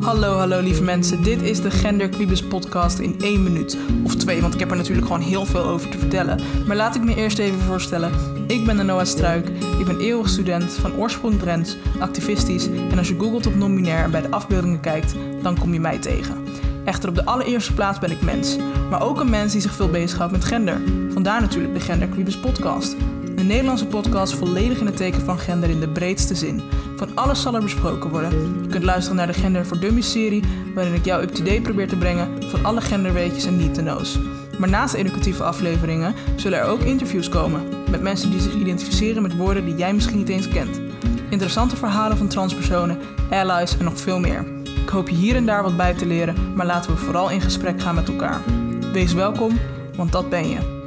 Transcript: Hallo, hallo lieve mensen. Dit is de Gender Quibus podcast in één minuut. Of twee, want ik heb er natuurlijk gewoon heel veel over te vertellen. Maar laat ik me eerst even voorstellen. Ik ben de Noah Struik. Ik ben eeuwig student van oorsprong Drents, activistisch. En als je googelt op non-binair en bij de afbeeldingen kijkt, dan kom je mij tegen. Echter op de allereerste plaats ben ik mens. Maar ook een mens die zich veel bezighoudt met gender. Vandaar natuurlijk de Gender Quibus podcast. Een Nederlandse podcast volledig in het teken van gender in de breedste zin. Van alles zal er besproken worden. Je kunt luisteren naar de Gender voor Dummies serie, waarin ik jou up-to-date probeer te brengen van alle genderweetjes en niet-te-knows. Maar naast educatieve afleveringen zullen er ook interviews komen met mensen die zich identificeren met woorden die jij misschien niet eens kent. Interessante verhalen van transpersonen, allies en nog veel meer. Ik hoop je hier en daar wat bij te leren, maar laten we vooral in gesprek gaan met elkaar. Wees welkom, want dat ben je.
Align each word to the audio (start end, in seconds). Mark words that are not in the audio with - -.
Hallo, 0.00 0.36
hallo 0.36 0.60
lieve 0.60 0.82
mensen. 0.82 1.22
Dit 1.22 1.42
is 1.42 1.60
de 1.60 1.70
Gender 1.70 2.08
Quibus 2.08 2.42
podcast 2.42 2.98
in 2.98 3.20
één 3.20 3.42
minuut. 3.42 3.78
Of 4.04 4.14
twee, 4.14 4.40
want 4.40 4.54
ik 4.54 4.60
heb 4.60 4.70
er 4.70 4.76
natuurlijk 4.76 5.06
gewoon 5.06 5.22
heel 5.22 5.44
veel 5.44 5.64
over 5.64 5.90
te 5.90 5.98
vertellen. 5.98 6.40
Maar 6.66 6.76
laat 6.76 6.94
ik 6.94 7.02
me 7.04 7.14
eerst 7.14 7.38
even 7.38 7.60
voorstellen. 7.60 8.12
Ik 8.46 8.64
ben 8.64 8.76
de 8.76 8.82
Noah 8.82 9.04
Struik. 9.04 9.48
Ik 9.78 9.84
ben 9.84 10.00
eeuwig 10.00 10.28
student 10.28 10.72
van 10.72 10.96
oorsprong 10.96 11.38
Drents, 11.38 11.76
activistisch. 11.98 12.66
En 12.66 12.98
als 12.98 13.08
je 13.08 13.18
googelt 13.18 13.46
op 13.46 13.54
non-binair 13.54 14.04
en 14.04 14.10
bij 14.10 14.20
de 14.20 14.30
afbeeldingen 14.30 14.80
kijkt, 14.80 15.14
dan 15.42 15.58
kom 15.58 15.72
je 15.72 15.80
mij 15.80 15.98
tegen. 15.98 16.44
Echter 16.84 17.08
op 17.08 17.14
de 17.14 17.24
allereerste 17.24 17.74
plaats 17.74 17.98
ben 17.98 18.10
ik 18.10 18.22
mens. 18.22 18.56
Maar 18.90 19.02
ook 19.02 19.20
een 19.20 19.30
mens 19.30 19.52
die 19.52 19.60
zich 19.60 19.74
veel 19.74 19.90
bezighoudt 19.90 20.32
met 20.32 20.44
gender. 20.44 20.80
Vandaar 21.12 21.40
natuurlijk 21.40 21.74
de 21.74 21.80
Gender 21.80 22.08
Quibus 22.08 22.38
podcast. 22.38 22.96
Een 23.36 23.46
Nederlandse 23.46 23.86
podcast 23.86 24.34
volledig 24.34 24.78
in 24.78 24.86
het 24.86 24.96
teken 24.96 25.22
van 25.22 25.38
gender 25.38 25.70
in 25.70 25.80
de 25.80 25.88
breedste 25.88 26.34
zin. 26.34 26.62
Van 27.00 27.10
alles 27.14 27.42
zal 27.42 27.54
er 27.54 27.62
besproken 27.62 28.10
worden. 28.10 28.30
Je 28.62 28.68
kunt 28.68 28.84
luisteren 28.84 29.16
naar 29.16 29.26
de 29.26 29.32
Gender 29.32 29.66
voor 29.66 29.78
Dummies 29.78 30.10
serie, 30.10 30.44
waarin 30.74 30.94
ik 30.94 31.04
jou 31.04 31.22
up-to-date 31.22 31.60
probeer 31.60 31.88
te 31.88 31.96
brengen 31.96 32.28
van 32.50 32.64
alle 32.64 32.80
genderweetjes 32.80 33.44
en 33.44 33.56
niet-te-knows. 33.56 34.18
Maar 34.58 34.68
naast 34.68 34.94
educatieve 34.94 35.44
afleveringen 35.44 36.14
zullen 36.36 36.58
er 36.58 36.64
ook 36.64 36.80
interviews 36.80 37.28
komen 37.28 37.62
met 37.90 38.02
mensen 38.02 38.30
die 38.30 38.40
zich 38.40 38.54
identificeren 38.54 39.22
met 39.22 39.36
woorden 39.36 39.64
die 39.64 39.76
jij 39.76 39.94
misschien 39.94 40.16
niet 40.18 40.28
eens 40.28 40.48
kent. 40.48 40.80
Interessante 41.28 41.76
verhalen 41.76 42.16
van 42.16 42.28
transpersonen, 42.28 42.98
allies 43.30 43.78
en 43.78 43.84
nog 43.84 43.98
veel 43.98 44.18
meer. 44.18 44.44
Ik 44.82 44.88
hoop 44.88 45.08
je 45.08 45.16
hier 45.16 45.36
en 45.36 45.46
daar 45.46 45.62
wat 45.62 45.76
bij 45.76 45.94
te 45.94 46.06
leren, 46.06 46.54
maar 46.54 46.66
laten 46.66 46.90
we 46.90 46.96
vooral 46.96 47.30
in 47.30 47.40
gesprek 47.40 47.82
gaan 47.82 47.94
met 47.94 48.08
elkaar. 48.08 48.40
Wees 48.92 49.12
welkom, 49.12 49.58
want 49.96 50.12
dat 50.12 50.28
ben 50.28 50.48
je. 50.48 50.79